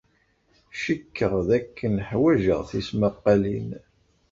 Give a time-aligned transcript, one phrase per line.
[0.81, 3.69] Cikkeɣ dakken ḥwajeɣ tismaqqalin.